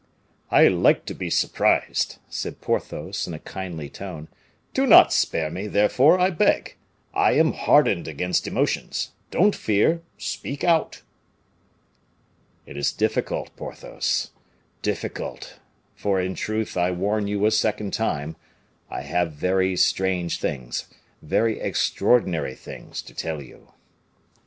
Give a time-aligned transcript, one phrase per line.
[0.49, 4.29] "I like to be surprised," said Porthos, in a kindly tone;
[4.73, 6.75] "do not spare me, therefore, I beg.
[7.13, 11.03] I am hardened against emotions; don't fear, speak out."
[12.65, 14.31] "It is difficult, Porthos
[14.81, 15.59] difficult;
[15.93, 18.35] for, in truth, I warn you a second time,
[18.89, 20.87] I have very strange things,
[21.21, 23.71] very extraordinary things, to tell you."